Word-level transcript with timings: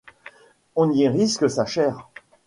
On 0.75 0.89
y 0.89 1.07
risque 1.07 1.47
sa 1.47 1.67
chair. 1.67 2.09